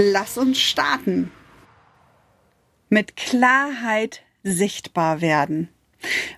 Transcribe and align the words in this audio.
Lass 0.00 0.38
uns 0.38 0.60
starten. 0.60 1.32
Mit 2.88 3.16
Klarheit 3.16 4.22
sichtbar 4.44 5.20
werden. 5.20 5.70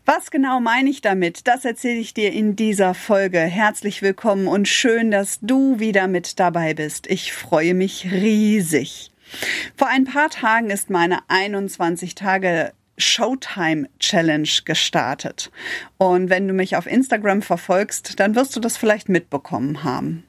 Was 0.06 0.30
genau 0.30 0.60
meine 0.60 0.88
ich 0.88 1.02
damit? 1.02 1.46
Das 1.46 1.66
erzähle 1.66 2.00
ich 2.00 2.14
dir 2.14 2.32
in 2.32 2.56
dieser 2.56 2.94
Folge. 2.94 3.38
Herzlich 3.38 4.00
willkommen 4.00 4.48
und 4.48 4.66
schön, 4.66 5.10
dass 5.10 5.40
du 5.42 5.78
wieder 5.78 6.08
mit 6.08 6.40
dabei 6.40 6.72
bist. 6.72 7.06
Ich 7.06 7.34
freue 7.34 7.74
mich 7.74 8.10
riesig. 8.10 9.12
Vor 9.76 9.88
ein 9.88 10.04
paar 10.04 10.30
Tagen 10.30 10.70
ist 10.70 10.88
meine 10.88 11.18
21 11.28 12.14
Tage 12.14 12.72
Showtime 12.96 13.90
Challenge 13.98 14.48
gestartet. 14.64 15.50
Und 15.98 16.30
wenn 16.30 16.48
du 16.48 16.54
mich 16.54 16.76
auf 16.76 16.86
Instagram 16.86 17.42
verfolgst, 17.42 18.20
dann 18.20 18.34
wirst 18.36 18.56
du 18.56 18.60
das 18.60 18.78
vielleicht 18.78 19.10
mitbekommen 19.10 19.84
haben. 19.84 20.24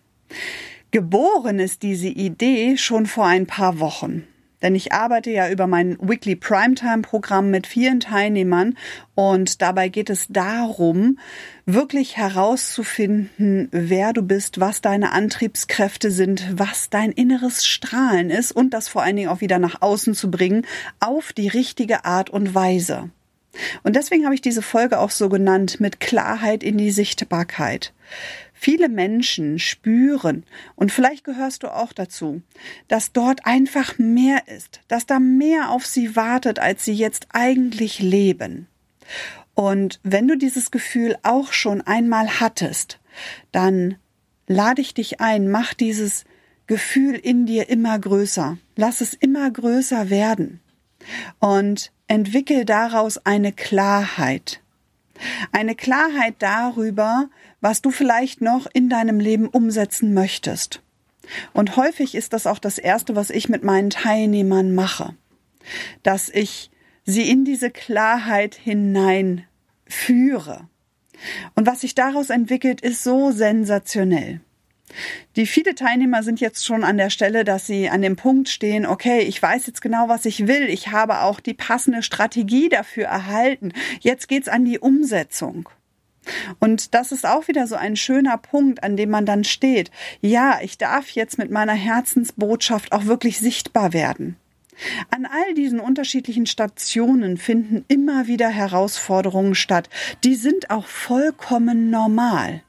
Geboren 0.91 1.59
ist 1.59 1.83
diese 1.83 2.09
Idee 2.09 2.75
schon 2.75 3.05
vor 3.05 3.25
ein 3.25 3.47
paar 3.47 3.79
Wochen. 3.79 4.27
Denn 4.61 4.75
ich 4.75 4.91
arbeite 4.91 5.31
ja 5.31 5.49
über 5.49 5.65
mein 5.65 5.97
Weekly 6.01 6.35
Primetime 6.35 7.01
Programm 7.01 7.49
mit 7.49 7.65
vielen 7.65 8.01
Teilnehmern 8.01 8.77
und 9.15 9.61
dabei 9.61 9.87
geht 9.87 10.09
es 10.09 10.27
darum, 10.27 11.17
wirklich 11.65 12.17
herauszufinden, 12.17 13.69
wer 13.71 14.11
du 14.11 14.21
bist, 14.21 14.59
was 14.59 14.81
deine 14.81 15.13
Antriebskräfte 15.13 16.11
sind, 16.11 16.59
was 16.59 16.89
dein 16.89 17.13
inneres 17.13 17.65
Strahlen 17.65 18.29
ist 18.29 18.51
und 18.51 18.71
das 18.71 18.89
vor 18.89 19.01
allen 19.01 19.15
Dingen 19.15 19.29
auch 19.29 19.39
wieder 19.39 19.59
nach 19.59 19.81
außen 19.81 20.13
zu 20.13 20.29
bringen 20.29 20.67
auf 20.99 21.31
die 21.31 21.47
richtige 21.47 22.03
Art 22.03 22.29
und 22.29 22.53
Weise. 22.53 23.09
Und 23.83 23.95
deswegen 23.95 24.25
habe 24.25 24.35
ich 24.35 24.41
diese 24.41 24.61
Folge 24.61 24.99
auch 24.99 25.11
so 25.11 25.29
genannt 25.29 25.79
mit 25.79 25.99
Klarheit 25.99 26.63
in 26.63 26.77
die 26.77 26.91
Sichtbarkeit. 26.91 27.93
Viele 28.63 28.89
Menschen 28.89 29.57
spüren, 29.57 30.45
und 30.75 30.91
vielleicht 30.91 31.23
gehörst 31.23 31.63
du 31.63 31.75
auch 31.75 31.93
dazu, 31.93 32.43
dass 32.87 33.11
dort 33.11 33.47
einfach 33.47 33.97
mehr 33.97 34.47
ist, 34.55 34.81
dass 34.87 35.07
da 35.07 35.19
mehr 35.19 35.71
auf 35.71 35.87
sie 35.87 36.15
wartet, 36.15 36.59
als 36.59 36.85
sie 36.85 36.93
jetzt 36.93 37.29
eigentlich 37.31 37.97
leben. 37.97 38.67
Und 39.55 39.99
wenn 40.03 40.27
du 40.27 40.37
dieses 40.37 40.69
Gefühl 40.69 41.17
auch 41.23 41.53
schon 41.53 41.81
einmal 41.81 42.39
hattest, 42.39 42.99
dann 43.51 43.95
lade 44.45 44.83
ich 44.83 44.93
dich 44.93 45.19
ein, 45.19 45.49
mach 45.49 45.73
dieses 45.73 46.25
Gefühl 46.67 47.15
in 47.15 47.47
dir 47.47 47.67
immer 47.67 47.97
größer, 47.97 48.59
lass 48.75 49.01
es 49.01 49.15
immer 49.15 49.49
größer 49.49 50.11
werden 50.11 50.59
und 51.39 51.91
entwickel 52.05 52.65
daraus 52.65 53.17
eine 53.25 53.53
Klarheit. 53.53 54.60
Eine 55.51 55.75
Klarheit 55.75 56.35
darüber, 56.39 57.29
was 57.59 57.81
du 57.81 57.91
vielleicht 57.91 58.41
noch 58.41 58.67
in 58.73 58.89
deinem 58.89 59.19
Leben 59.19 59.47
umsetzen 59.47 60.13
möchtest. 60.13 60.81
Und 61.53 61.77
häufig 61.77 62.15
ist 62.15 62.33
das 62.33 62.47
auch 62.47 62.59
das 62.59 62.77
Erste, 62.77 63.15
was 63.15 63.29
ich 63.29 63.49
mit 63.49 63.63
meinen 63.63 63.89
Teilnehmern 63.89 64.73
mache, 64.73 65.15
dass 66.03 66.29
ich 66.29 66.71
sie 67.05 67.29
in 67.29 67.45
diese 67.45 67.69
Klarheit 67.69 68.55
hinein 68.55 69.45
führe. 69.85 70.67
Und 71.55 71.67
was 71.67 71.81
sich 71.81 71.95
daraus 71.95 72.29
entwickelt, 72.29 72.81
ist 72.81 73.03
so 73.03 73.31
sensationell. 73.31 74.41
Die 75.35 75.45
viele 75.45 75.75
Teilnehmer 75.75 76.23
sind 76.23 76.39
jetzt 76.39 76.65
schon 76.65 76.83
an 76.83 76.97
der 76.97 77.09
Stelle, 77.09 77.43
dass 77.43 77.67
sie 77.67 77.89
an 77.89 78.01
dem 78.01 78.15
Punkt 78.15 78.49
stehen, 78.49 78.85
okay, 78.85 79.21
ich 79.21 79.41
weiß 79.41 79.67
jetzt 79.67 79.81
genau, 79.81 80.09
was 80.09 80.25
ich 80.25 80.47
will. 80.47 80.69
Ich 80.69 80.89
habe 80.89 81.21
auch 81.21 81.39
die 81.39 81.53
passende 81.53 82.03
Strategie 82.03 82.69
dafür 82.69 83.05
erhalten. 83.05 83.73
Jetzt 83.99 84.27
geht's 84.27 84.47
an 84.47 84.65
die 84.65 84.79
Umsetzung. 84.79 85.69
Und 86.59 86.93
das 86.93 87.11
ist 87.11 87.25
auch 87.25 87.47
wieder 87.47 87.67
so 87.67 87.75
ein 87.75 87.95
schöner 87.95 88.37
Punkt, 88.37 88.83
an 88.83 88.95
dem 88.95 89.09
man 89.09 89.25
dann 89.25 89.43
steht. 89.43 89.91
Ja, 90.21 90.59
ich 90.61 90.77
darf 90.77 91.09
jetzt 91.09 91.37
mit 91.37 91.49
meiner 91.51 91.73
Herzensbotschaft 91.73 92.91
auch 92.91 93.05
wirklich 93.05 93.39
sichtbar 93.39 93.93
werden. 93.93 94.35
An 95.09 95.25
all 95.25 95.53
diesen 95.53 95.79
unterschiedlichen 95.79 96.45
Stationen 96.45 97.37
finden 97.37 97.85
immer 97.87 98.27
wieder 98.27 98.49
Herausforderungen 98.49 99.55
statt. 99.55 99.89
Die 100.23 100.35
sind 100.35 100.69
auch 100.69 100.87
vollkommen 100.87 101.89
normal. 101.89 102.63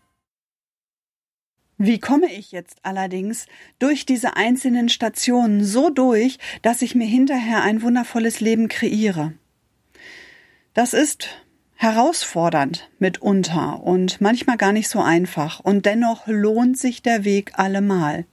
Wie 1.79 1.99
komme 1.99 2.33
ich 2.33 2.53
jetzt 2.53 2.79
allerdings 2.83 3.47
durch 3.79 4.07
diese 4.07 4.37
einzelnen 4.37 4.89
Stationen 4.89 5.65
so 5.65 5.91
durch, 5.91 6.39
dass 6.63 6.83
ich 6.83 6.95
mir 6.95 7.07
hinterher 7.07 7.63
ein 7.63 7.83
wundervolles 7.83 8.41
Leben 8.41 8.69
kreiere? 8.69 9.33
Das 10.75 10.95
ist 10.95 11.29
herausfordernd 11.83 12.89
mitunter 13.01 13.83
und 13.83 14.21
manchmal 14.21 14.57
gar 14.57 14.73
nicht 14.73 14.89
so 14.89 15.01
einfach. 15.01 15.59
Und 15.59 15.85
dennoch 15.85 16.29
lohnt 16.29 16.79
sich 16.79 17.03
der 17.03 17.25
Weg 17.25 17.59
allemal. 17.59 18.25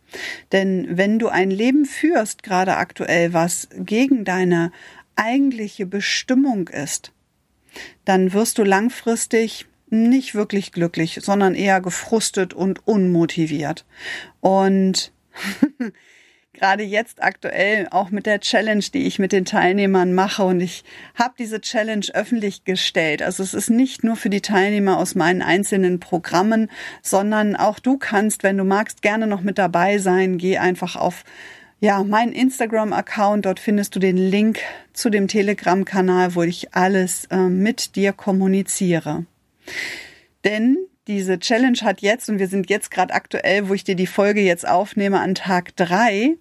Denn 0.51 0.85
wenn 0.91 1.17
du 1.17 1.29
ein 1.29 1.49
Leben 1.49 1.85
führst, 1.85 2.43
gerade 2.43 2.77
aktuell, 2.77 3.33
was 3.33 3.67
gegen 3.75 4.23
deine 4.23 4.71
eigentliche 5.15 5.87
Bestimmung 5.87 6.67
ist, 6.67 7.11
dann 8.05 8.33
wirst 8.33 8.59
du 8.59 8.63
langfristig 8.63 9.65
nicht 9.91 10.35
wirklich 10.35 10.71
glücklich, 10.71 11.19
sondern 11.21 11.55
eher 11.55 11.81
gefrustet 11.81 12.53
und 12.53 12.87
unmotiviert. 12.87 13.85
Und 14.41 15.11
gerade 16.53 16.83
jetzt 16.83 17.23
aktuell 17.23 17.87
auch 17.89 18.09
mit 18.11 18.25
der 18.25 18.41
Challenge, 18.41 18.83
die 18.93 19.07
ich 19.07 19.17
mit 19.17 19.31
den 19.31 19.45
Teilnehmern 19.45 20.13
mache. 20.13 20.43
Und 20.43 20.59
ich 20.59 20.83
habe 21.15 21.33
diese 21.39 21.61
Challenge 21.61 22.05
öffentlich 22.13 22.65
gestellt. 22.65 23.21
Also 23.21 23.43
es 23.43 23.53
ist 23.53 23.69
nicht 23.69 24.03
nur 24.03 24.15
für 24.15 24.29
die 24.29 24.41
Teilnehmer 24.41 24.97
aus 24.97 25.15
meinen 25.15 25.41
einzelnen 25.41 25.99
Programmen, 25.99 26.69
sondern 27.01 27.55
auch 27.55 27.79
du 27.79 27.97
kannst, 27.97 28.43
wenn 28.43 28.57
du 28.57 28.63
magst, 28.63 29.01
gerne 29.01 29.27
noch 29.27 29.41
mit 29.41 29.57
dabei 29.57 29.97
sein. 29.97 30.37
Geh 30.37 30.57
einfach 30.57 30.95
auf 30.95 31.23
ja, 31.81 32.03
mein 32.03 32.33
Instagram-Account, 32.33 33.45
dort 33.45 33.61
findest 33.61 33.95
du 33.95 33.99
den 33.99 34.17
Link 34.17 34.59
zu 34.91 35.09
dem 35.09 35.29
Telegram-Kanal, 35.29 36.35
wo 36.35 36.43
ich 36.43 36.73
alles 36.73 37.25
äh, 37.31 37.37
mit 37.37 37.95
dir 37.95 38.11
kommuniziere. 38.11 39.25
Denn 40.43 40.77
diese 41.07 41.39
Challenge 41.39 41.79
hat 41.81 42.01
jetzt, 42.01 42.29
und 42.29 42.39
wir 42.39 42.47
sind 42.47 42.69
jetzt 42.69 42.91
gerade 42.91 43.13
aktuell, 43.13 43.67
wo 43.67 43.73
ich 43.73 43.83
dir 43.83 43.95
die 43.95 44.07
Folge 44.07 44.41
jetzt 44.41 44.67
aufnehme, 44.67 45.19
an 45.19 45.35
Tag 45.35 45.75
drei, 45.75 46.37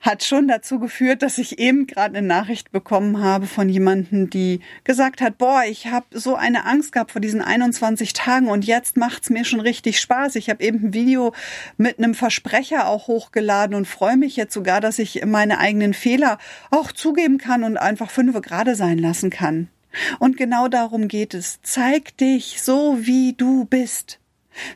hat 0.00 0.24
schon 0.24 0.48
dazu 0.48 0.78
geführt, 0.78 1.22
dass 1.22 1.36
ich 1.38 1.58
eben 1.58 1.86
gerade 1.86 2.16
eine 2.16 2.26
Nachricht 2.26 2.72
bekommen 2.72 3.22
habe 3.22 3.46
von 3.46 3.68
jemandem, 3.68 4.30
die 4.30 4.60
gesagt 4.82 5.20
hat, 5.20 5.36
boah, 5.36 5.62
ich 5.68 5.88
habe 5.88 6.06
so 6.18 6.34
eine 6.34 6.64
Angst 6.64 6.92
gehabt 6.92 7.12
vor 7.12 7.20
diesen 7.20 7.42
21 7.42 8.14
Tagen 8.14 8.48
und 8.48 8.64
jetzt 8.64 8.96
macht's 8.96 9.28
mir 9.28 9.44
schon 9.44 9.60
richtig 9.60 10.00
Spaß. 10.00 10.36
Ich 10.36 10.48
habe 10.48 10.64
eben 10.64 10.86
ein 10.86 10.94
Video 10.94 11.34
mit 11.76 11.98
einem 11.98 12.14
Versprecher 12.14 12.88
auch 12.88 13.08
hochgeladen 13.08 13.76
und 13.76 13.86
freue 13.86 14.16
mich 14.16 14.36
jetzt 14.36 14.54
sogar, 14.54 14.80
dass 14.80 14.98
ich 14.98 15.24
meine 15.26 15.58
eigenen 15.58 15.92
Fehler 15.92 16.38
auch 16.70 16.92
zugeben 16.92 17.36
kann 17.36 17.62
und 17.62 17.76
einfach 17.76 18.10
fünfe 18.10 18.40
gerade 18.40 18.74
sein 18.74 18.98
lassen 18.98 19.28
kann. 19.28 19.68
Und 20.18 20.36
genau 20.36 20.68
darum 20.68 21.08
geht 21.08 21.34
es. 21.34 21.60
Zeig 21.62 22.16
dich 22.18 22.62
so, 22.62 22.98
wie 23.00 23.32
du 23.32 23.64
bist. 23.64 24.18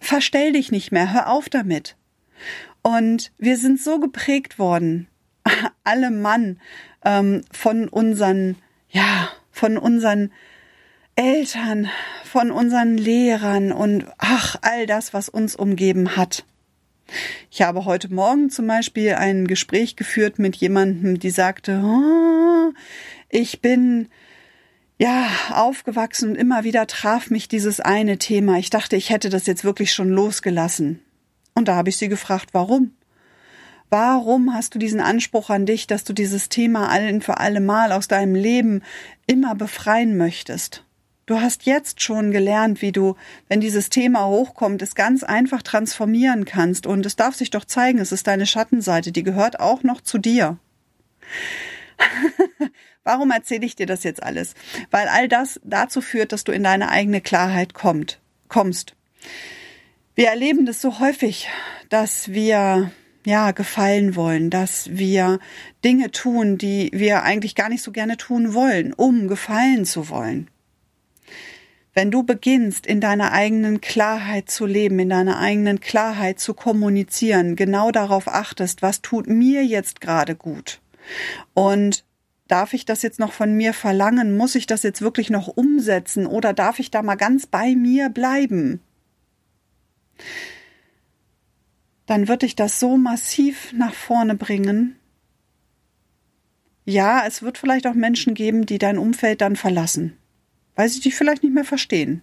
Verstell 0.00 0.52
dich 0.52 0.70
nicht 0.70 0.92
mehr, 0.92 1.12
hör 1.12 1.28
auf 1.28 1.48
damit. 1.48 1.96
Und 2.82 3.32
wir 3.38 3.56
sind 3.56 3.80
so 3.80 3.98
geprägt 3.98 4.58
worden, 4.58 5.08
alle 5.84 6.10
Mann, 6.10 6.60
ähm, 7.04 7.42
von 7.50 7.88
unseren, 7.88 8.56
ja, 8.90 9.30
von 9.50 9.78
unseren 9.78 10.32
Eltern, 11.16 11.88
von 12.24 12.50
unseren 12.50 12.98
Lehrern 12.98 13.72
und 13.72 14.06
ach, 14.18 14.56
all 14.62 14.86
das, 14.86 15.14
was 15.14 15.28
uns 15.28 15.54
umgeben 15.54 16.16
hat. 16.16 16.44
Ich 17.50 17.62
habe 17.62 17.84
heute 17.84 18.12
Morgen 18.12 18.50
zum 18.50 18.66
Beispiel 18.66 19.14
ein 19.14 19.46
Gespräch 19.46 19.96
geführt 19.96 20.38
mit 20.38 20.56
jemandem, 20.56 21.18
die 21.18 21.30
sagte, 21.30 21.80
oh, 21.84 22.72
ich 23.28 23.60
bin 23.60 24.08
ja, 24.98 25.28
aufgewachsen 25.50 26.30
und 26.30 26.34
immer 26.36 26.64
wieder 26.64 26.86
traf 26.86 27.30
mich 27.30 27.48
dieses 27.48 27.80
eine 27.80 28.18
Thema. 28.18 28.58
Ich 28.58 28.70
dachte, 28.70 28.96
ich 28.96 29.10
hätte 29.10 29.28
das 29.28 29.46
jetzt 29.46 29.64
wirklich 29.64 29.92
schon 29.92 30.08
losgelassen. 30.08 31.00
Und 31.54 31.68
da 31.68 31.76
habe 31.76 31.88
ich 31.88 31.96
sie 31.96 32.08
gefragt, 32.08 32.50
warum? 32.52 32.92
Warum 33.90 34.54
hast 34.54 34.74
du 34.74 34.78
diesen 34.78 35.00
Anspruch 35.00 35.50
an 35.50 35.66
dich, 35.66 35.86
dass 35.86 36.04
du 36.04 36.12
dieses 36.12 36.48
Thema 36.48 36.88
allen 36.88 37.20
für 37.20 37.38
alle 37.38 37.60
Mal 37.60 37.92
aus 37.92 38.08
deinem 38.08 38.34
Leben 38.34 38.82
immer 39.26 39.54
befreien 39.54 40.16
möchtest? 40.16 40.84
Du 41.26 41.40
hast 41.40 41.64
jetzt 41.64 42.02
schon 42.02 42.32
gelernt, 42.32 42.82
wie 42.82 42.92
du, 42.92 43.16
wenn 43.48 43.60
dieses 43.60 43.88
Thema 43.88 44.26
hochkommt, 44.26 44.82
es 44.82 44.94
ganz 44.94 45.22
einfach 45.22 45.62
transformieren 45.62 46.44
kannst. 46.44 46.86
Und 46.86 47.06
es 47.06 47.16
darf 47.16 47.34
sich 47.34 47.50
doch 47.50 47.64
zeigen, 47.64 47.98
es 47.98 48.12
ist 48.12 48.26
deine 48.26 48.46
Schattenseite, 48.46 49.10
die 49.10 49.22
gehört 49.22 49.58
auch 49.58 49.82
noch 49.82 50.02
zu 50.02 50.18
dir. 50.18 50.58
Warum 53.04 53.30
erzähle 53.30 53.66
ich 53.66 53.76
dir 53.76 53.86
das 53.86 54.04
jetzt 54.04 54.22
alles? 54.22 54.54
Weil 54.90 55.08
all 55.08 55.28
das 55.28 55.60
dazu 55.64 56.00
führt, 56.00 56.32
dass 56.32 56.44
du 56.44 56.52
in 56.52 56.62
deine 56.62 56.88
eigene 56.88 57.20
Klarheit 57.20 57.74
kommt, 57.74 58.20
kommst. 58.48 58.94
Wir 60.14 60.28
erleben 60.28 60.64
das 60.66 60.80
so 60.80 61.00
häufig, 61.00 61.48
dass 61.88 62.32
wir 62.32 62.90
ja, 63.26 63.52
gefallen 63.52 64.16
wollen, 64.16 64.50
dass 64.50 64.90
wir 64.92 65.38
Dinge 65.82 66.10
tun, 66.10 66.58
die 66.58 66.90
wir 66.92 67.22
eigentlich 67.22 67.54
gar 67.54 67.68
nicht 67.68 67.82
so 67.82 67.90
gerne 67.90 68.16
tun 68.16 68.52
wollen, 68.52 68.92
um 68.92 69.28
gefallen 69.28 69.84
zu 69.86 70.08
wollen. 70.10 70.50
Wenn 71.94 72.10
du 72.10 72.24
beginnst, 72.24 72.86
in 72.86 73.00
deiner 73.00 73.32
eigenen 73.32 73.80
Klarheit 73.80 74.50
zu 74.50 74.66
leben, 74.66 74.98
in 74.98 75.08
deiner 75.08 75.38
eigenen 75.38 75.80
Klarheit 75.80 76.40
zu 76.40 76.52
kommunizieren, 76.52 77.56
genau 77.56 77.92
darauf 77.92 78.28
achtest, 78.28 78.82
was 78.82 79.00
tut 79.00 79.28
mir 79.28 79.64
jetzt 79.64 80.00
gerade 80.00 80.34
gut? 80.34 80.80
Und 81.54 82.04
darf 82.48 82.72
ich 82.72 82.84
das 82.84 83.02
jetzt 83.02 83.18
noch 83.18 83.32
von 83.32 83.54
mir 83.54 83.72
verlangen? 83.72 84.36
Muss 84.36 84.54
ich 84.54 84.66
das 84.66 84.82
jetzt 84.82 85.02
wirklich 85.02 85.30
noch 85.30 85.48
umsetzen? 85.48 86.26
Oder 86.26 86.52
darf 86.52 86.78
ich 86.78 86.90
da 86.90 87.02
mal 87.02 87.16
ganz 87.16 87.46
bei 87.46 87.74
mir 87.74 88.08
bleiben? 88.08 88.80
Dann 92.06 92.28
wird 92.28 92.42
dich 92.42 92.54
das 92.54 92.80
so 92.80 92.96
massiv 92.96 93.72
nach 93.72 93.94
vorne 93.94 94.34
bringen. 94.34 94.96
Ja, 96.84 97.24
es 97.26 97.42
wird 97.42 97.56
vielleicht 97.56 97.86
auch 97.86 97.94
Menschen 97.94 98.34
geben, 98.34 98.66
die 98.66 98.78
dein 98.78 98.98
Umfeld 98.98 99.40
dann 99.40 99.56
verlassen 99.56 100.18
weil 100.74 100.88
sie 100.88 101.00
dich 101.00 101.14
vielleicht 101.14 101.42
nicht 101.42 101.54
mehr 101.54 101.64
verstehen. 101.64 102.22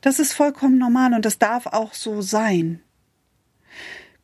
Das 0.00 0.18
ist 0.18 0.32
vollkommen 0.32 0.78
normal 0.78 1.14
und 1.14 1.24
das 1.24 1.38
darf 1.38 1.66
auch 1.66 1.92
so 1.92 2.22
sein. 2.22 2.80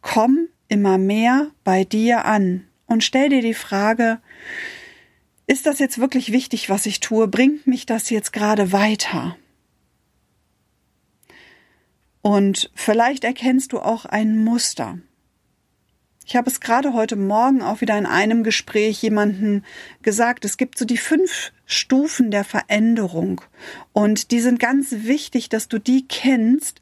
Komm 0.01 0.49
immer 0.69 0.99
mehr 0.99 1.51
bei 1.63 1.85
dir 1.85 2.25
an 2.25 2.67
und 2.87 3.05
stell 3.05 3.29
dir 3.29 3.43
die 3.43 3.55
Frage, 3.55 4.21
ist 5.47 5.67
das 5.67 5.79
jetzt 5.79 5.99
wirklich 5.99 6.33
wichtig, 6.33 6.71
was 6.71 6.87
ich 6.87 7.01
tue? 7.01 7.29
Bringt 7.29 7.67
mich 7.67 7.87
das 7.87 8.11
jetzt 8.11 8.33
gerade 8.33 8.73
weiter? 8.73 9.37
Und 12.23 12.71
vielleicht 12.75 13.25
erkennst 13.25 13.73
du 13.73 13.81
auch 13.81 14.07
ein 14.07 14.43
Muster. 14.43 14.99
Ich 16.27 16.37
habe 16.37 16.49
es 16.49 16.61
gerade 16.61 16.95
heute 16.95 17.17
Morgen 17.17 17.61
auch 17.61 17.83
wieder 17.83 17.99
in 17.99 18.07
einem 18.07 18.45
Gespräch 18.45 19.03
jemanden 19.03 19.63
gesagt. 20.01 20.47
Es 20.47 20.57
gibt 20.57 20.79
so 20.79 20.87
die 20.87 20.97
fünf 20.97 21.53
Stufen 21.67 22.31
der 22.31 22.45
Veränderung. 22.45 23.43
Und 23.93 24.31
die 24.31 24.41
sind 24.41 24.59
ganz 24.59 24.91
wichtig, 24.91 25.51
dass 25.51 25.69
du 25.69 25.79
die 25.79 26.09
kennst, 26.09 26.81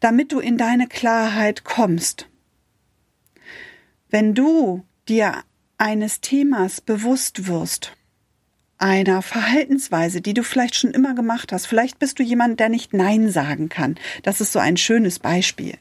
damit 0.00 0.32
du 0.32 0.40
in 0.40 0.58
deine 0.58 0.88
Klarheit 0.88 1.62
kommst. 1.62 2.28
Wenn 4.08 4.34
du 4.34 4.82
dir 5.10 5.42
eines 5.76 6.20
Themas 6.20 6.80
bewusst 6.80 7.48
wirst, 7.48 7.92
einer 8.78 9.20
Verhaltensweise, 9.20 10.22
die 10.22 10.32
du 10.32 10.42
vielleicht 10.42 10.74
schon 10.74 10.92
immer 10.92 11.14
gemacht 11.14 11.52
hast, 11.52 11.66
vielleicht 11.66 11.98
bist 11.98 12.18
du 12.18 12.22
jemand, 12.22 12.60
der 12.60 12.70
nicht 12.70 12.94
Nein 12.94 13.28
sagen 13.28 13.68
kann. 13.68 13.96
Das 14.22 14.40
ist 14.40 14.52
so 14.52 14.58
ein 14.58 14.76
schönes 14.78 15.18
Beispiel. 15.18 15.76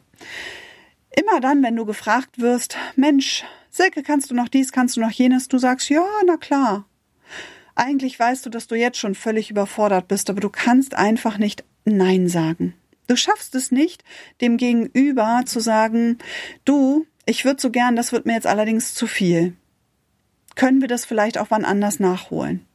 Immer 1.15 1.39
dann, 1.39 1.63
wenn 1.63 1.75
du 1.75 1.85
gefragt 1.85 2.39
wirst, 2.39 2.75
Mensch, 2.95 3.45
Silke, 3.69 4.03
kannst 4.03 4.31
du 4.31 4.35
noch 4.35 4.49
dies, 4.49 4.71
kannst 4.71 4.97
du 4.97 5.01
noch 5.01 5.11
jenes, 5.11 5.47
du 5.47 5.59
sagst, 5.59 5.89
ja, 5.89 6.05
na 6.25 6.37
klar. 6.37 6.85
Eigentlich 7.75 8.19
weißt 8.19 8.45
du, 8.45 8.49
dass 8.49 8.67
du 8.67 8.75
jetzt 8.75 8.97
schon 8.97 9.15
völlig 9.15 9.49
überfordert 9.49 10.07
bist, 10.07 10.29
aber 10.29 10.41
du 10.41 10.49
kannst 10.49 10.95
einfach 10.95 11.37
nicht 11.37 11.63
Nein 11.85 12.27
sagen. 12.27 12.73
Du 13.07 13.15
schaffst 13.15 13.55
es 13.55 13.71
nicht, 13.71 14.03
dem 14.41 14.57
Gegenüber 14.57 15.43
zu 15.45 15.59
sagen, 15.61 16.17
du, 16.65 17.05
ich 17.29 17.45
würde 17.45 17.61
so 17.61 17.69
gern, 17.69 17.95
das 17.95 18.11
wird 18.11 18.25
mir 18.25 18.33
jetzt 18.33 18.47
allerdings 18.47 18.95
zu 18.95 19.05
viel. 19.05 19.55
Können 20.55 20.81
wir 20.81 20.87
das 20.87 21.05
vielleicht 21.05 21.37
auch 21.37 21.47
wann 21.49 21.63
anders 21.63 21.99
nachholen? 21.99 22.65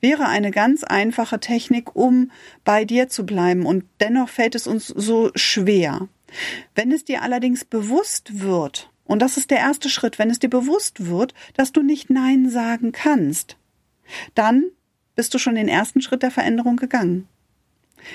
Wäre 0.00 0.26
eine 0.26 0.50
ganz 0.50 0.82
einfache 0.84 1.38
Technik, 1.38 1.94
um 1.94 2.30
bei 2.64 2.84
dir 2.84 3.08
zu 3.08 3.24
bleiben 3.24 3.64
und 3.64 3.84
dennoch 4.00 4.28
fällt 4.28 4.54
es 4.54 4.66
uns 4.66 4.88
so 4.88 5.30
schwer. 5.36 6.08
Wenn 6.74 6.90
es 6.90 7.04
dir 7.04 7.22
allerdings 7.22 7.64
bewusst 7.64 8.40
wird, 8.40 8.90
und 9.04 9.20
das 9.22 9.36
ist 9.36 9.50
der 9.50 9.58
erste 9.58 9.88
Schritt, 9.88 10.18
wenn 10.18 10.30
es 10.30 10.40
dir 10.40 10.50
bewusst 10.50 11.06
wird, 11.06 11.32
dass 11.54 11.72
du 11.72 11.82
nicht 11.82 12.10
Nein 12.10 12.50
sagen 12.50 12.90
kannst, 12.90 13.56
dann 14.34 14.64
bist 15.14 15.32
du 15.32 15.38
schon 15.38 15.54
den 15.54 15.68
ersten 15.68 16.00
Schritt 16.02 16.22
der 16.22 16.30
Veränderung 16.30 16.76
gegangen. 16.76 17.28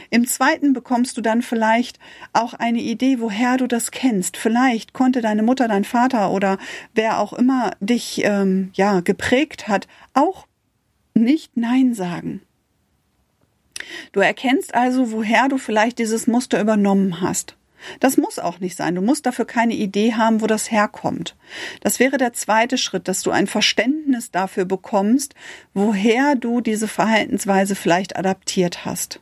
Im 0.09 0.27
zweiten 0.27 0.73
bekommst 0.73 1.17
du 1.17 1.21
dann 1.21 1.41
vielleicht 1.41 1.99
auch 2.33 2.53
eine 2.53 2.79
Idee, 2.79 3.19
woher 3.19 3.57
du 3.57 3.67
das 3.67 3.91
kennst. 3.91 4.37
Vielleicht 4.37 4.93
konnte 4.93 5.21
deine 5.21 5.43
Mutter, 5.43 5.67
dein 5.67 5.83
Vater 5.83 6.31
oder 6.31 6.57
wer 6.93 7.19
auch 7.19 7.33
immer 7.33 7.71
dich 7.79 8.21
ähm, 8.23 8.71
ja 8.73 8.99
geprägt 9.01 9.67
hat, 9.67 9.87
auch 10.13 10.47
nicht 11.13 11.57
Nein 11.57 11.93
sagen. 11.93 12.41
Du 14.11 14.19
erkennst 14.19 14.73
also, 14.73 15.11
woher 15.11 15.47
du 15.49 15.57
vielleicht 15.57 15.99
dieses 15.99 16.27
Muster 16.27 16.59
übernommen 16.59 17.21
hast. 17.21 17.55
Das 17.99 18.17
muss 18.17 18.39
auch 18.39 18.59
nicht 18.59 18.75
sein. 18.75 18.95
Du 18.95 19.01
musst 19.01 19.25
dafür 19.25 19.45
keine 19.45 19.75
Idee 19.75 20.13
haben, 20.13 20.41
wo 20.41 20.47
das 20.47 20.71
herkommt. 20.71 21.35
Das 21.81 21.99
wäre 21.99 22.17
der 22.17 22.33
zweite 22.33 22.77
Schritt, 22.77 23.07
dass 23.07 23.21
du 23.21 23.31
ein 23.31 23.47
Verständnis 23.47 24.31
dafür 24.31 24.65
bekommst, 24.65 25.35
woher 25.73 26.35
du 26.35 26.61
diese 26.61 26.87
Verhaltensweise 26.87 27.75
vielleicht 27.75 28.15
adaptiert 28.15 28.85
hast. 28.85 29.19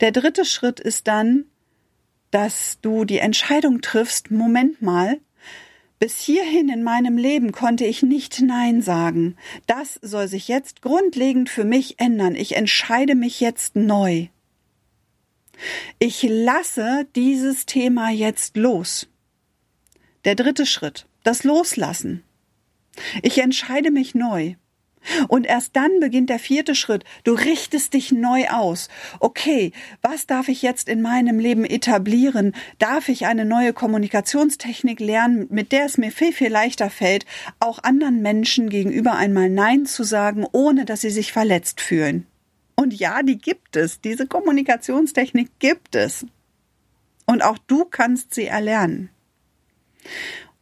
Der 0.00 0.12
dritte 0.12 0.44
Schritt 0.44 0.80
ist 0.80 1.06
dann, 1.08 1.44
dass 2.30 2.78
du 2.80 3.04
die 3.04 3.18
Entscheidung 3.18 3.80
triffst, 3.80 4.30
Moment 4.30 4.82
mal, 4.82 5.20
bis 5.98 6.18
hierhin 6.18 6.70
in 6.70 6.82
meinem 6.82 7.18
Leben 7.18 7.52
konnte 7.52 7.84
ich 7.84 8.02
nicht 8.02 8.40
Nein 8.40 8.80
sagen. 8.80 9.36
Das 9.66 9.98
soll 10.00 10.28
sich 10.28 10.48
jetzt 10.48 10.80
grundlegend 10.80 11.50
für 11.50 11.64
mich 11.64 12.00
ändern. 12.00 12.34
Ich 12.34 12.56
entscheide 12.56 13.14
mich 13.14 13.40
jetzt 13.40 13.76
neu. 13.76 14.28
Ich 15.98 16.22
lasse 16.22 17.06
dieses 17.14 17.66
Thema 17.66 18.10
jetzt 18.10 18.56
los. 18.56 19.08
Der 20.24 20.34
dritte 20.34 20.64
Schritt, 20.64 21.06
das 21.22 21.44
Loslassen. 21.44 22.22
Ich 23.22 23.38
entscheide 23.38 23.90
mich 23.90 24.14
neu. 24.14 24.54
Und 25.28 25.46
erst 25.46 25.76
dann 25.76 26.00
beginnt 26.00 26.30
der 26.30 26.38
vierte 26.38 26.74
Schritt. 26.74 27.04
Du 27.24 27.32
richtest 27.32 27.94
dich 27.94 28.12
neu 28.12 28.48
aus. 28.48 28.88
Okay, 29.18 29.72
was 30.02 30.26
darf 30.26 30.48
ich 30.48 30.62
jetzt 30.62 30.88
in 30.88 31.02
meinem 31.02 31.38
Leben 31.38 31.64
etablieren? 31.64 32.54
Darf 32.78 33.08
ich 33.08 33.26
eine 33.26 33.44
neue 33.44 33.72
Kommunikationstechnik 33.72 35.00
lernen, 35.00 35.46
mit 35.50 35.72
der 35.72 35.86
es 35.86 35.98
mir 35.98 36.12
viel, 36.12 36.32
viel 36.32 36.50
leichter 36.50 36.90
fällt, 36.90 37.24
auch 37.60 37.82
anderen 37.82 38.20
Menschen 38.22 38.68
gegenüber 38.68 39.14
einmal 39.14 39.48
Nein 39.48 39.86
zu 39.86 40.04
sagen, 40.04 40.46
ohne 40.52 40.84
dass 40.84 41.00
sie 41.00 41.10
sich 41.10 41.32
verletzt 41.32 41.80
fühlen? 41.80 42.26
Und 42.76 42.94
ja, 42.94 43.22
die 43.22 43.38
gibt 43.38 43.76
es. 43.76 44.00
Diese 44.00 44.26
Kommunikationstechnik 44.26 45.50
gibt 45.58 45.94
es. 45.94 46.26
Und 47.26 47.42
auch 47.42 47.58
du 47.58 47.84
kannst 47.84 48.34
sie 48.34 48.46
erlernen. 48.46 49.10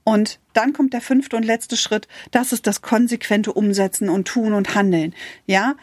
Und 0.08 0.40
dann 0.54 0.72
kommt 0.72 0.94
der 0.94 1.02
fünfte 1.02 1.36
und 1.36 1.44
letzte 1.44 1.76
Schritt. 1.76 2.08
Das 2.30 2.54
ist 2.54 2.66
das 2.66 2.80
konsequente 2.80 3.52
Umsetzen 3.52 4.08
und 4.08 4.26
Tun 4.26 4.54
und 4.54 4.74
Handeln. 4.74 5.14
Ja, 5.44 5.76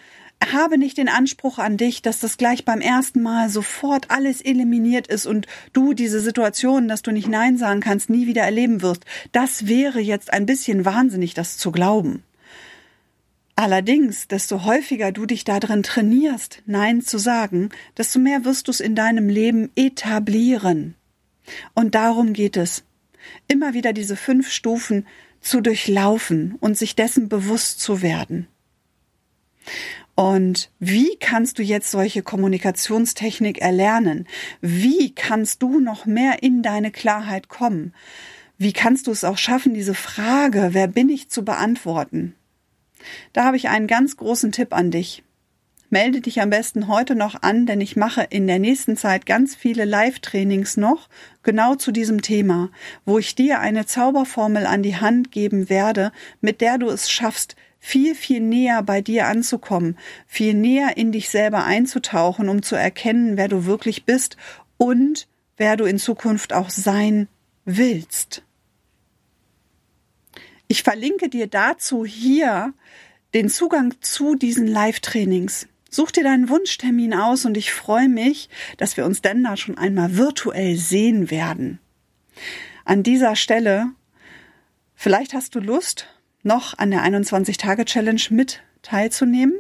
habe 0.52 0.80
nicht 0.80 0.98
den 0.98 1.10
Anspruch 1.10 1.60
an 1.60 1.78
dich, 1.78 2.02
dass 2.02 2.22
das 2.22 2.38
gleich 2.38 2.66
beim 2.66 2.82
ersten 2.82 3.22
Mal 3.22 3.52
sofort 3.52 4.10
alles 4.10 4.42
eliminiert 4.42 5.06
ist 5.06 5.28
und 5.28 5.46
du 5.74 5.94
diese 5.94 6.22
Situation, 6.22 6.88
dass 6.88 7.04
du 7.04 7.12
nicht 7.12 7.28
Nein 7.28 7.60
sagen 7.60 7.82
kannst, 7.82 8.10
nie 8.10 8.26
wieder 8.26 8.42
erleben 8.42 8.82
wirst. 8.82 9.06
Das 9.32 9.68
wäre 9.68 10.00
jetzt 10.00 10.34
ein 10.34 10.48
bisschen 10.48 10.86
wahnsinnig, 10.86 11.36
das 11.36 11.60
zu 11.60 11.72
glauben. 11.72 12.24
Allerdings, 13.56 14.28
desto 14.28 14.66
häufiger 14.66 15.12
du 15.12 15.28
dich 15.28 15.44
darin 15.44 15.84
trainierst, 15.84 16.64
Nein 16.66 17.04
zu 17.04 17.20
sagen, 17.20 17.70
desto 17.96 18.18
mehr 18.18 18.44
wirst 18.44 18.70
du 18.70 18.72
es 18.72 18.80
in 18.80 18.96
deinem 18.96 19.30
Leben 19.30 19.70
etablieren. 19.76 20.96
Und 21.76 21.94
darum 21.94 22.34
geht 22.34 22.58
es. 22.58 22.84
Immer 23.48 23.74
wieder 23.74 23.94
diese 23.94 24.16
fünf 24.16 24.52
Stufen 24.52 25.08
zu 25.42 25.62
durchlaufen 25.62 26.56
und 26.60 26.78
sich 26.78 26.96
dessen 26.96 27.30
bewusst 27.30 27.80
zu 27.80 28.02
werden. 28.02 28.48
Und 30.16 30.72
wie 30.80 31.18
kannst 31.20 31.60
du 31.60 31.64
jetzt 31.64 31.92
solche 31.92 32.24
Kommunikationstechnik 32.24 33.60
erlernen? 33.60 34.28
Wie 34.62 35.14
kannst 35.14 35.62
du 35.62 35.80
noch 35.80 36.06
mehr 36.06 36.42
in 36.42 36.64
deine 36.64 36.92
Klarheit 36.92 37.50
kommen? 37.50 37.94
Wie 38.58 38.72
kannst 38.72 39.08
du 39.08 39.12
es 39.12 39.26
auch 39.26 39.38
schaffen, 39.38 39.74
diese 39.74 39.94
Frage, 39.94 40.70
wer 40.72 40.88
bin 40.88 41.10
ich, 41.10 41.30
zu 41.30 41.44
beantworten? 41.44 42.36
Da 43.34 43.44
habe 43.44 43.58
ich 43.58 43.68
einen 43.68 43.88
ganz 43.88 44.16
großen 44.16 44.54
Tipp 44.54 44.74
an 44.74 44.90
dich. 44.90 45.24
Melde 45.96 46.20
dich 46.20 46.42
am 46.42 46.50
besten 46.50 46.90
heute 46.90 47.16
noch 47.16 47.42
an, 47.42 47.66
denn 47.66 47.80
ich 47.80 47.96
mache 47.96 48.28
in 48.30 48.48
der 48.48 48.60
nächsten 48.60 48.98
Zeit 48.98 49.26
ganz 49.26 49.56
viele 49.56 49.86
Live-Trainings 49.86 50.76
noch 50.76 51.08
genau 51.42 51.76
zu 51.76 51.94
diesem 51.94 52.22
Thema, 52.22 52.70
wo 53.06 53.18
ich 53.18 53.34
dir 53.34 53.62
eine 53.62 53.86
Zauberformel 53.86 54.66
an 54.66 54.84
die 54.84 54.98
Hand 54.98 55.32
geben 55.32 55.70
werde, 55.70 56.12
mit 56.42 56.60
der 56.60 56.80
du 56.80 56.90
es 56.90 57.10
schaffst, 57.10 57.56
viel, 57.80 58.14
viel 58.14 58.42
näher 58.42 58.84
bei 58.84 59.00
dir 59.00 59.28
anzukommen, 59.28 59.98
viel 60.28 60.54
näher 60.54 60.98
in 60.98 61.14
dich 61.14 61.30
selber 61.30 61.64
einzutauchen, 61.64 62.50
um 62.50 62.62
zu 62.62 62.76
erkennen, 62.76 63.38
wer 63.38 63.48
du 63.48 63.66
wirklich 63.66 64.04
bist 64.04 64.36
und 64.76 65.30
wer 65.56 65.78
du 65.78 65.86
in 65.86 65.98
Zukunft 65.98 66.52
auch 66.52 66.72
sein 66.72 67.30
willst. 67.64 68.44
Ich 70.68 70.84
verlinke 70.84 71.30
dir 71.30 71.48
dazu 71.48 72.04
hier 72.06 72.74
den 73.34 73.48
Zugang 73.48 73.94
zu 74.02 74.36
diesen 74.36 74.68
Live-Trainings. 74.68 75.70
Such 75.90 76.12
dir 76.12 76.24
deinen 76.24 76.50
Wunschtermin 76.50 77.14
aus 77.14 77.46
und 77.46 77.56
ich 77.58 77.72
freue 77.72 78.10
mich, 78.10 78.50
dass 78.78 78.98
wir 78.98 79.06
uns 79.06 79.22
denn 79.22 79.44
da 79.44 79.56
schon 79.56 79.78
einmal 79.78 80.18
virtuell 80.18 80.76
sehen 80.76 81.32
werden. 81.32 81.80
An 82.84 83.04
dieser 83.04 83.36
Stelle, 83.36 83.88
vielleicht 84.94 85.34
hast 85.34 85.56
du 85.56 85.60
Lust, 85.60 86.08
noch 86.44 86.78
an 86.78 86.92
der 86.92 87.04
21-Tage-Challenge 87.04 88.22
mit 88.30 88.62
teilzunehmen. 88.82 89.60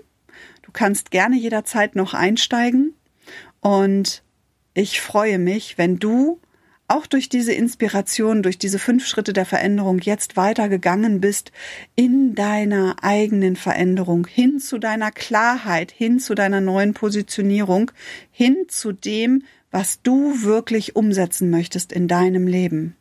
Du 0.62 0.72
kannst 0.72 1.12
gerne 1.12 1.36
jederzeit 1.36 1.96
noch 1.96 2.14
einsteigen 2.14 2.94
und 3.62 4.24
ich 4.74 5.02
freue 5.02 5.40
mich, 5.40 5.78
wenn 5.78 5.98
du 5.98 6.40
auch 6.88 7.08
durch 7.08 7.30
diese 7.30 7.54
Inspiration, 7.54 8.44
durch 8.44 8.58
diese 8.58 8.80
fünf 8.80 9.08
Schritte 9.08 9.34
der 9.34 9.46
Veränderung 9.46 10.00
jetzt 10.00 10.38
weitergegangen 10.38 11.20
bist 11.20 11.52
in 11.96 12.36
deiner 12.36 12.98
eigenen 13.02 13.56
Veränderung, 13.56 14.28
hin 14.28 14.60
zu 14.60 14.78
deiner 14.78 15.12
Klarheit, 15.12 15.92
hin 15.92 16.20
zu 16.20 16.36
deiner 16.36 16.62
neuen 16.62 16.94
Positionierung, 16.94 17.92
hin 18.32 18.56
zu 18.68 18.92
dem, 18.92 19.44
was 19.72 20.02
du 20.02 20.44
wirklich 20.44 20.96
umsetzen 20.96 21.50
möchtest 21.50 21.92
in 21.92 22.08
deinem 22.08 22.48
Leben. 22.48 22.96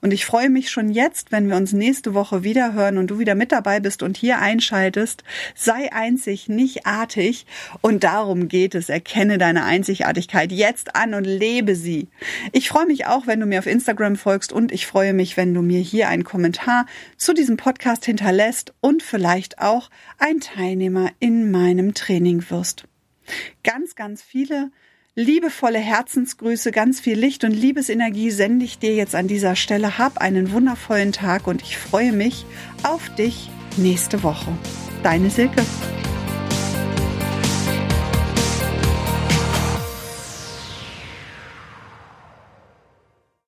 Und 0.00 0.12
ich 0.12 0.24
freue 0.24 0.50
mich 0.50 0.70
schon 0.70 0.88
jetzt, 0.88 1.32
wenn 1.32 1.48
wir 1.48 1.56
uns 1.56 1.72
nächste 1.72 2.14
Woche 2.14 2.42
wieder 2.42 2.72
hören 2.72 2.98
und 2.98 3.08
du 3.08 3.18
wieder 3.18 3.34
mit 3.34 3.52
dabei 3.52 3.80
bist 3.80 4.02
und 4.02 4.16
hier 4.16 4.38
einschaltest. 4.38 5.24
Sei 5.54 5.92
einzig, 5.92 6.48
nicht 6.48 6.86
artig. 6.86 7.46
Und 7.80 8.04
darum 8.04 8.48
geht 8.48 8.74
es. 8.74 8.88
Erkenne 8.88 9.38
deine 9.38 9.64
Einzigartigkeit 9.64 10.52
jetzt 10.52 10.96
an 10.96 11.14
und 11.14 11.24
lebe 11.24 11.74
sie. 11.74 12.08
Ich 12.52 12.68
freue 12.68 12.86
mich 12.86 13.06
auch, 13.06 13.26
wenn 13.26 13.40
du 13.40 13.46
mir 13.46 13.58
auf 13.58 13.66
Instagram 13.66 14.16
folgst 14.16 14.52
und 14.52 14.72
ich 14.72 14.86
freue 14.86 15.12
mich, 15.12 15.36
wenn 15.36 15.54
du 15.54 15.62
mir 15.62 15.80
hier 15.80 16.08
einen 16.08 16.24
Kommentar 16.24 16.86
zu 17.16 17.34
diesem 17.34 17.56
Podcast 17.56 18.04
hinterlässt 18.04 18.72
und 18.80 19.02
vielleicht 19.02 19.58
auch 19.58 19.90
ein 20.18 20.40
Teilnehmer 20.40 21.10
in 21.20 21.50
meinem 21.50 21.94
Training 21.94 22.44
wirst. 22.50 22.84
Ganz, 23.62 23.94
ganz 23.94 24.22
viele 24.22 24.70
liebevolle 25.18 25.80
Herzensgrüße, 25.80 26.70
ganz 26.70 27.00
viel 27.00 27.18
Licht 27.18 27.42
und 27.42 27.50
Liebesenergie 27.50 28.30
sende 28.30 28.64
ich 28.64 28.78
dir 28.78 28.94
jetzt 28.94 29.16
an 29.16 29.26
dieser 29.26 29.56
Stelle. 29.56 29.98
Hab 29.98 30.18
einen 30.18 30.52
wundervollen 30.52 31.10
Tag 31.10 31.48
und 31.48 31.60
ich 31.60 31.76
freue 31.76 32.12
mich 32.12 32.46
auf 32.84 33.12
dich 33.16 33.50
nächste 33.76 34.22
Woche. 34.22 34.56
Deine 35.02 35.28
Silke. 35.28 35.62